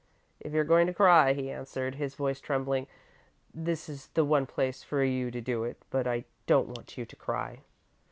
[0.39, 2.87] "If you're going to cry," he answered, his voice trembling,
[3.53, 7.05] "this is the one place for you to do it, but I don't want you
[7.05, 7.59] to cry."